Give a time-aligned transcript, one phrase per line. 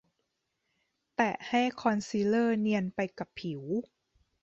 [1.15, 3.61] แตะให้คอนซีลเลอร์เนียนไปกับผิว